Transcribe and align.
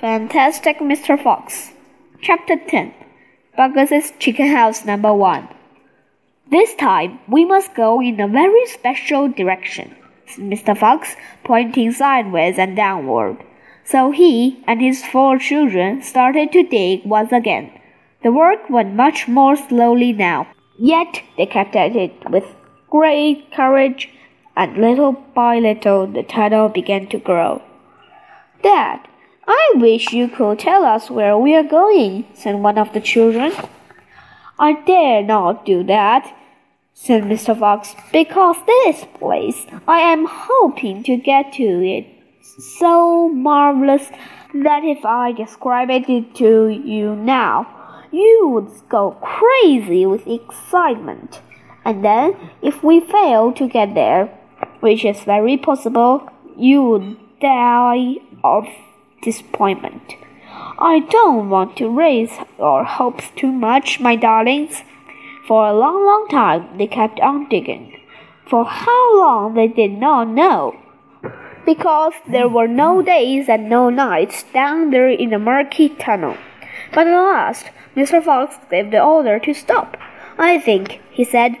Fantastic 0.00 0.78
Mr. 0.78 1.22
Fox. 1.22 1.70
Chapter 2.20 2.56
10 2.56 2.92
Boggis's 3.56 4.12
Chicken 4.18 4.48
House 4.48 4.84
Number 4.84 5.14
1. 5.14 5.48
This 6.50 6.74
time 6.74 7.20
we 7.28 7.44
must 7.44 7.74
go 7.74 8.00
in 8.00 8.18
a 8.18 8.26
very 8.26 8.66
special 8.66 9.28
direction, 9.28 9.94
said 10.26 10.44
Mr. 10.44 10.76
Fox, 10.76 11.14
pointing 11.44 11.92
sideways 11.92 12.58
and 12.58 12.74
downward. 12.74 13.36
So 13.84 14.10
he 14.10 14.64
and 14.66 14.80
his 14.80 15.04
four 15.04 15.38
children 15.38 16.02
started 16.02 16.50
to 16.52 16.64
dig 16.64 17.04
once 17.04 17.30
again. 17.30 17.70
The 18.24 18.32
work 18.32 18.68
went 18.68 18.94
much 18.94 19.28
more 19.28 19.56
slowly 19.56 20.12
now, 20.12 20.48
yet 20.78 21.22
they 21.36 21.46
kept 21.46 21.76
at 21.76 21.94
it 21.94 22.28
with 22.28 22.46
great 22.90 23.52
courage, 23.52 24.08
and 24.56 24.76
little 24.76 25.12
by 25.12 25.60
little 25.60 26.06
the 26.08 26.24
tunnel 26.24 26.68
began 26.68 27.06
to 27.08 27.18
grow. 27.18 27.62
Dad, 28.62 29.06
I 29.54 29.72
wish 29.74 30.14
you 30.14 30.28
could 30.28 30.60
tell 30.60 30.82
us 30.82 31.10
where 31.10 31.36
we 31.36 31.54
are 31.54 31.62
going, 31.62 32.24
said 32.32 32.54
one 32.54 32.78
of 32.78 32.94
the 32.94 33.00
children. 33.00 33.52
I 34.58 34.72
dare 34.86 35.22
not 35.22 35.66
do 35.66 35.84
that, 35.84 36.34
said 36.94 37.24
Mr. 37.24 37.58
Fox, 37.58 37.94
because 38.12 38.56
this 38.66 39.04
place 39.18 39.66
I 39.86 39.98
am 39.98 40.24
hoping 40.26 41.02
to 41.02 41.18
get 41.18 41.52
to 41.54 41.68
it 41.84 42.06
so 42.78 43.28
marvelous 43.28 44.08
that 44.54 44.84
if 44.84 45.04
I 45.04 45.32
describe 45.32 45.90
it 45.90 46.34
to 46.36 46.68
you 46.68 47.14
now, 47.14 47.66
you 48.10 48.48
would 48.52 48.70
go 48.88 49.10
crazy 49.20 50.06
with 50.06 50.26
excitement. 50.26 51.42
And 51.84 52.02
then, 52.02 52.36
if 52.62 52.82
we 52.82 53.00
fail 53.00 53.52
to 53.52 53.68
get 53.68 53.94
there, 53.94 54.26
which 54.80 55.04
is 55.04 55.20
very 55.24 55.58
possible, 55.58 56.26
you 56.56 56.82
would 56.84 57.16
die 57.40 58.14
of 58.42 58.66
disappointment. 59.22 60.14
I 60.78 61.00
don't 61.10 61.48
want 61.48 61.76
to 61.76 61.88
raise 61.88 62.32
your 62.58 62.84
hopes 62.84 63.30
too 63.36 63.52
much, 63.52 64.00
my 64.00 64.16
darlings. 64.16 64.82
For 65.46 65.66
a 65.66 65.74
long, 65.74 66.04
long 66.04 66.28
time 66.28 66.76
they 66.76 66.86
kept 66.86 67.20
on 67.20 67.48
digging. 67.48 67.98
For 68.46 68.64
how 68.64 69.18
long 69.18 69.54
they 69.54 69.68
did 69.68 69.92
not 69.92 70.28
know. 70.28 70.76
Because 71.64 72.14
there 72.28 72.48
were 72.48 72.68
no 72.68 73.02
days 73.02 73.48
and 73.48 73.68
no 73.68 73.88
nights 73.88 74.44
down 74.52 74.90
there 74.90 75.08
in 75.08 75.30
the 75.30 75.38
murky 75.38 75.88
tunnel. 75.88 76.36
But 76.92 77.06
at 77.06 77.12
last, 77.12 77.70
Mr. 77.96 78.22
Fox 78.22 78.56
gave 78.70 78.90
the 78.90 79.02
order 79.02 79.38
to 79.38 79.54
stop. 79.54 79.96
I 80.38 80.58
think, 80.58 81.00
he 81.10 81.24
said, 81.24 81.56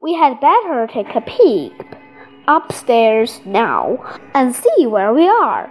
we 0.00 0.14
had 0.14 0.40
better 0.40 0.86
take 0.86 1.14
a 1.14 1.20
peek 1.20 1.72
upstairs 2.46 3.40
now 3.44 3.98
and 4.34 4.54
see 4.54 4.86
where 4.86 5.12
we 5.12 5.28
are. 5.28 5.70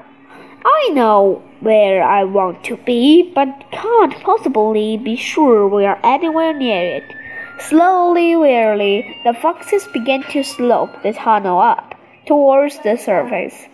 I 0.66 0.90
know 0.94 1.42
where 1.62 2.04
I 2.04 2.24
want 2.24 2.64
to 2.66 2.78
be, 2.78 3.32
but 3.34 3.66
can't 3.72 4.14
possibly 4.22 4.98
be 4.98 5.16
sure 5.16 5.68
we 5.68 5.86
are 5.86 6.00
anywhere 6.04 6.54
near 6.54 6.98
it. 6.98 7.16
Slowly, 7.60 8.36
wearily, 8.36 9.18
the 9.24 9.34
foxes 9.34 9.88
began 9.88 10.24
to 10.32 10.44
slope 10.44 11.04
the 11.04 11.14
tunnel 11.14 11.60
up 11.60 11.96
towards 12.26 12.80
the 12.80 12.98
surface. 12.98 13.68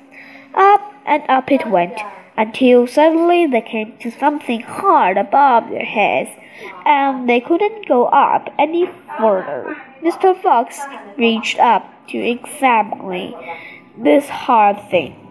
Up 0.54 0.82
and 1.06 1.24
up 1.30 1.52
it 1.52 1.68
went, 1.68 2.00
until 2.38 2.88
suddenly 2.88 3.46
they 3.46 3.62
came 3.62 3.98
to 4.00 4.12
something 4.12 4.62
hard 4.62 5.18
above 5.18 5.70
their 5.70 5.86
heads, 5.86 6.30
and 6.86 7.30
they 7.30 7.40
couldn't 7.40 7.88
go 7.88 8.06
up 8.06 8.50
any 8.60 8.90
further. 9.18 9.76
Mr. 10.02 10.40
Fox 10.42 10.80
reached 11.18 11.60
up 11.60 11.86
to 12.08 12.18
examine 12.18 13.34
this 13.98 14.28
hard 14.30 14.78
thing. 14.90 15.25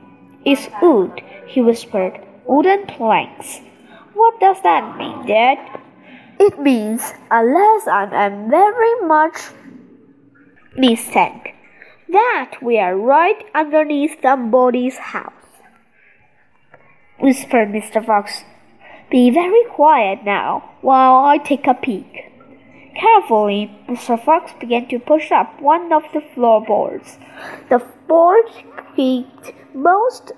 It's 0.44 0.68
wood, 0.82 1.22
he 1.46 1.62
whispered. 1.62 2.20
Wooden 2.46 2.86
planks. 2.86 3.60
What 4.12 4.38
does 4.40 4.60
that 4.62 4.96
mean, 4.98 5.26
Dad? 5.26 5.58
It 6.38 6.58
means, 6.58 7.14
unless 7.30 7.86
I 7.86 8.08
am 8.12 8.50
very 8.50 9.00
much 9.06 9.36
mistaken, 10.76 11.52
that 12.10 12.56
we 12.60 12.78
are 12.78 12.96
right 12.96 13.44
underneath 13.54 14.20
somebody's 14.20 14.98
house, 14.98 15.32
whispered 17.18 17.68
Mr. 17.68 18.04
Fox. 18.04 18.44
Be 19.10 19.30
very 19.30 19.64
quiet 19.70 20.24
now 20.24 20.72
while 20.80 21.24
I 21.24 21.38
take 21.38 21.66
a 21.66 21.74
peek. 21.74 22.30
Carefully, 23.00 23.70
Mr. 23.88 24.22
Fox 24.22 24.52
began 24.60 24.86
to 24.88 24.98
push 24.98 25.32
up 25.32 25.60
one 25.60 25.92
of 25.92 26.04
the 26.12 26.20
floorboards. 26.20 27.18
The 27.68 27.84
board 28.06 28.44
creaked 28.94 29.52
most 29.74 30.32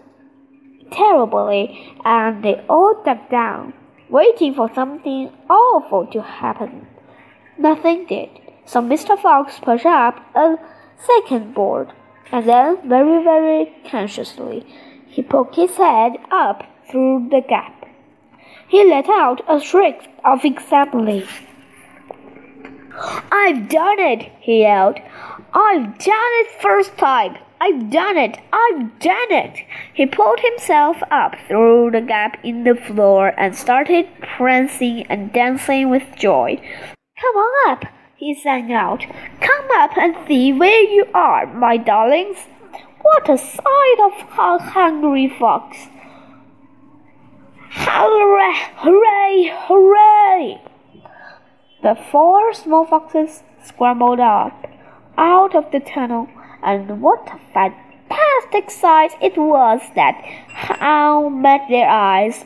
terribly, 0.91 1.97
and 2.05 2.43
they 2.43 2.65
all 2.69 3.03
dug 3.05 3.28
down, 3.31 3.72
waiting 4.09 4.55
for 4.55 4.71
something 4.75 5.31
awful 5.49 6.06
to 6.06 6.22
happen. 6.22 6.87
Nothing 7.59 8.06
did, 8.06 8.31
so 8.65 8.81
Mr. 8.81 9.19
Fox 9.19 9.59
pushed 9.61 9.87
up 9.87 10.21
a 10.34 10.56
second 10.99 11.55
board, 11.55 11.93
and 12.33 12.49
then, 12.49 12.89
very, 12.89 13.22
very 13.22 13.72
cautiously, 13.91 14.66
he 15.06 15.22
poked 15.22 15.56
his 15.56 15.77
head 15.77 16.12
up 16.31 16.65
through 16.91 17.28
the 17.31 17.43
gap. 17.49 17.84
He 18.69 18.84
let 18.84 19.09
out 19.09 19.43
a 19.49 19.61
shriek 19.61 20.09
of 20.25 20.45
excitement. 20.45 21.27
I've 23.31 23.69
done 23.69 23.99
it, 24.00 24.33
he 24.41 24.61
yelled. 24.61 24.99
I've 25.53 25.99
done 25.99 26.33
it 26.41 26.61
first 26.61 26.97
time. 26.97 27.37
I've 27.61 27.91
done 27.91 28.17
it! 28.17 28.39
I've 28.53 28.99
done 28.99 29.31
it! 29.31 29.65
He 29.94 30.06
pulled 30.06 30.41
himself 30.41 30.99
up 31.11 31.37
through 31.49 31.91
the 31.93 32.00
gap 32.00 32.39
in 32.44 32.65
the 32.65 32.75
floor 32.75 33.33
and 33.39 33.56
started 33.56 34.09
prancing 34.21 35.06
and 35.09 35.33
dancing 35.33 35.91
with 35.91 36.05
joy. 36.16 36.61
Come 37.21 37.37
on 37.37 37.71
up, 37.71 37.84
he 38.16 38.34
sang 38.34 38.72
out. 38.72 39.05
Come 39.41 39.69
up 39.75 39.97
and 39.97 40.16
see 40.28 40.53
where 40.53 40.83
you 40.83 41.06
are, 41.15 41.47
my 41.47 41.77
darlings. 41.77 42.39
What 43.00 43.31
a 43.31 43.39
sight 43.39 43.99
of 44.05 44.12
a 44.39 44.59
hungry 44.59 45.28
fox! 45.28 45.89
Hooray! 47.71 48.55
Hooray! 48.77 49.53
Hooray! 49.66 50.61
The 51.83 51.95
four 51.95 52.53
small 52.53 52.84
foxes 52.84 53.43
scrambled 53.62 54.21
up 54.21 54.66
out 55.16 55.55
of 55.55 55.71
the 55.71 55.81
tunnel, 55.81 56.28
and 56.66 57.00
what 57.00 57.28
a 57.28 57.38
fantastic 57.54 58.71
sight 58.71 59.12
it 59.22 59.38
was 59.38 59.81
that 59.94 60.16
how 60.49 61.28
met 61.28 61.62
their 61.71 61.88
eyes. 61.88 62.44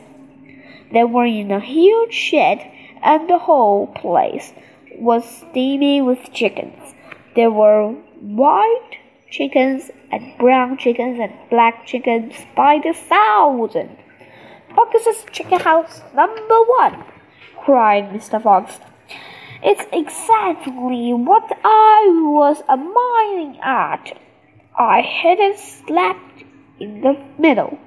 They 0.93 1.03
were 1.03 1.25
in 1.25 1.51
a 1.51 1.59
huge 1.59 2.13
shed, 2.13 2.59
and 3.01 3.27
the 3.27 3.39
whole 3.39 3.87
place 3.87 4.53
was 4.95 5.25
steamy 5.25 6.01
with 6.01 6.31
chickens. 6.31 6.93
There 7.35 7.49
were 7.49 7.93
white 8.21 8.97
chickens 9.31 9.89
and 10.11 10.37
brown 10.37 10.77
chickens 10.77 11.19
and 11.19 11.33
black 11.49 11.87
chickens 11.87 12.35
by 12.55 12.79
the 12.83 12.93
thousand. 12.93 13.97
Boggis's 14.75 15.25
chicken 15.31 15.59
house 15.59 16.01
number 16.13 16.59
one, 16.77 17.03
cried 17.57 18.11
Mr. 18.11 18.41
Fox. 18.41 18.79
It's 19.63 19.85
exactly 19.93 21.13
what 21.13 21.51
I 21.63 22.07
was 22.23 22.63
admiring 22.67 23.59
at. 23.61 24.17
I 24.75 25.01
hit 25.01 25.39
it 25.39 25.59
slap 25.59 26.17
in 26.79 27.01
the 27.01 27.15
middle. 27.37 27.77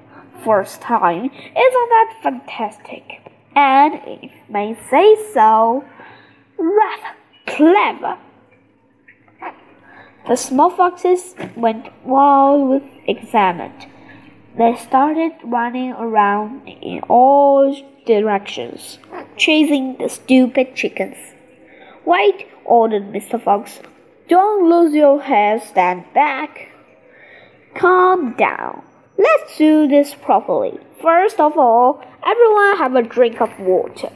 First 0.43 0.81
time. 0.81 1.25
Isn't 1.25 1.89
that 1.95 2.19
fantastic? 2.23 3.21
And 3.55 3.99
if 4.05 4.31
may 4.49 4.75
say 4.89 5.17
so, 5.33 5.83
rather 6.57 7.15
clever. 7.45 8.17
The 10.27 10.35
small 10.35 10.69
foxes 10.69 11.35
went 11.55 11.89
wild 12.05 12.69
with 12.69 12.83
excitement. 13.05 13.87
They 14.57 14.75
started 14.75 15.33
running 15.43 15.91
around 15.91 16.67
in 16.67 17.01
all 17.09 17.75
directions, 18.05 18.97
chasing 19.35 19.97
the 19.97 20.07
stupid 20.07 20.75
chickens. 20.75 21.34
Wait, 22.05 22.47
ordered 22.65 23.11
Mr. 23.11 23.41
Fox. 23.41 23.79
Don't 24.27 24.69
lose 24.69 24.93
your 24.93 25.21
head, 25.21 25.63
stand 25.63 26.05
back. 26.13 26.69
Calm 27.75 28.35
down. 28.37 28.83
Let's 29.17 29.57
do 29.57 29.87
this 29.87 30.13
properly. 30.13 30.79
First 31.01 31.39
of 31.39 31.57
all, 31.57 32.03
everyone 32.25 32.77
have 32.77 32.95
a 32.95 33.01
drink 33.01 33.41
of 33.41 33.59
water. 33.59 34.11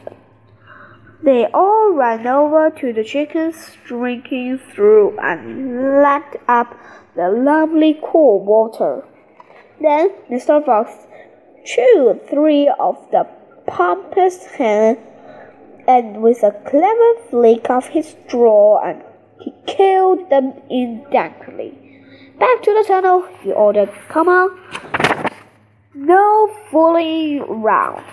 They 1.21 1.45
all 1.53 1.91
ran 1.91 2.25
over 2.27 2.69
to 2.69 2.93
the 2.93 3.03
chickens, 3.03 3.77
drinking 3.85 4.59
through 4.73 5.17
and 5.19 6.01
lapped 6.01 6.37
up 6.47 6.77
the 7.15 7.29
lovely 7.29 7.99
cool 8.03 8.43
water. 8.43 9.03
Then 9.81 10.11
Mr. 10.31 10.65
Fox 10.65 10.91
chewed 11.65 12.27
three 12.29 12.71
of 12.79 12.95
the 13.11 13.27
pompous 13.67 14.45
hen 14.45 14.97
and 15.89 16.21
with 16.21 16.43
a 16.43 16.51
clever 16.69 17.11
flick 17.29 17.67
of 17.67 17.87
his 17.87 18.15
jaw 18.29 18.79
and 18.87 19.01
he 19.41 19.51
killed 19.65 20.29
them 20.29 20.53
instantly. 20.69 21.73
Back 22.37 22.61
to 22.63 22.73
the 22.73 22.85
tunnel, 22.87 23.27
he 23.41 23.51
ordered. 23.51 23.89
Come 24.07 24.29
on. 24.29 24.49
No 25.95 26.55
fooling 26.69 27.39
around. 27.41 28.05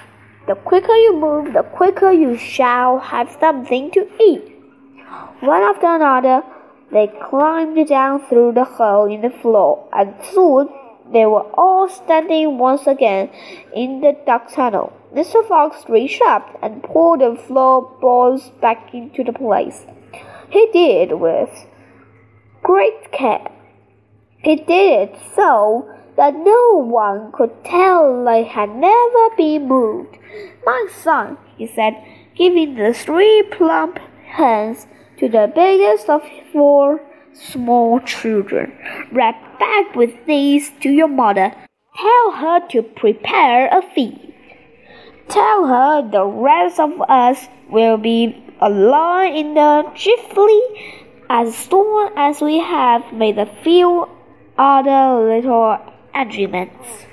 The 0.46 0.54
quicker 0.54 0.94
you 0.94 1.16
move, 1.20 1.52
the 1.52 1.64
quicker 1.64 2.10
you 2.12 2.38
shall 2.38 2.98
have 2.98 3.36
something 3.38 3.90
to 3.90 4.08
eat. 4.22 4.54
One 5.40 5.62
after 5.62 5.86
another, 5.86 6.42
they 6.90 7.08
climbed 7.28 7.88
down 7.88 8.26
through 8.26 8.52
the 8.52 8.64
hole 8.64 9.04
in 9.12 9.20
the 9.20 9.30
floor, 9.42 9.86
and 9.92 10.14
soon 10.32 10.68
they 11.12 11.26
were 11.26 11.46
all 11.54 11.88
standing 11.88 12.58
once 12.58 12.86
again 12.86 13.28
in 13.74 14.00
the 14.00 14.16
dark 14.24 14.50
tunnel. 14.52 14.92
Mr. 15.16 15.42
Fox 15.48 15.88
reached 15.88 16.20
up 16.20 16.58
and 16.62 16.82
pulled 16.82 17.20
the 17.20 17.34
floorboards 17.46 18.50
back 18.60 18.92
into 18.92 19.24
the 19.24 19.32
place. 19.32 19.86
He 20.50 20.68
did 20.74 21.18
with 21.18 21.66
great 22.62 23.12
care. 23.12 23.48
He 24.36 24.56
did 24.56 25.12
it 25.12 25.18
so 25.34 25.90
that 26.18 26.34
no 26.36 26.82
one 26.84 27.32
could 27.32 27.64
tell 27.64 28.24
they 28.26 28.44
had 28.44 28.68
never 28.76 29.30
been 29.38 29.66
moved. 29.66 30.18
My 30.66 30.86
son, 31.02 31.38
he 31.56 31.66
said, 31.66 31.94
giving 32.36 32.74
the 32.74 32.92
three 32.92 33.42
plump 33.50 33.98
hands 34.26 34.86
to 35.18 35.30
the 35.30 35.50
biggest 35.54 36.10
of 36.10 36.22
four 36.52 37.00
small 37.32 38.00
children. 38.00 38.70
Ride 39.10 39.40
back 39.58 39.96
with 39.96 40.26
these 40.26 40.72
to 40.82 40.90
your 40.90 41.08
mother. 41.08 41.54
Tell 41.96 42.32
her 42.32 42.68
to 42.68 42.82
prepare 42.82 43.68
a 43.68 43.80
feed. 43.80 44.34
Tell 45.28 45.66
her 45.66 46.08
the 46.08 46.24
rest 46.24 46.78
of 46.78 47.00
us 47.08 47.48
will 47.68 47.96
be 47.96 48.42
along 48.60 49.36
in 49.36 49.54
the 49.54 49.90
jiffy 49.94 50.60
as 51.28 51.54
soon 51.54 52.10
as 52.16 52.40
we 52.40 52.58
have 52.58 53.12
made 53.12 53.38
a 53.38 53.46
few 53.62 54.08
other 54.56 55.26
little 55.26 55.78
agreements. 56.14 57.06